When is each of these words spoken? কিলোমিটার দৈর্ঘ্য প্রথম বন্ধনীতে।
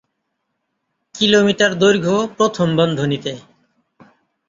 কিলোমিটার 1.15 1.71
দৈর্ঘ্য 1.75 2.15
প্রথম 2.37 2.67
বন্ধনীতে। 2.77 3.31